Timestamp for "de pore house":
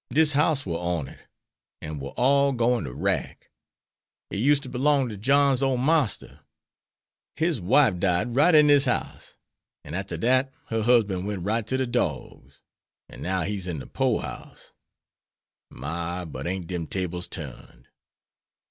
13.77-14.71